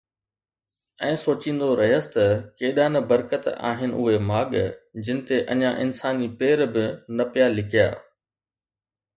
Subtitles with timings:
[1.07, 2.23] ۽ سوچيندو رهيس ته
[2.61, 4.51] ڪيڏا نه برڪت آهن اهي ماڳ،
[5.05, 6.85] جن تي اڃا انساني پير به
[7.15, 7.89] نه پيا لڪيا